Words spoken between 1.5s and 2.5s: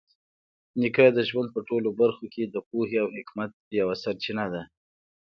په ټولو برخو کې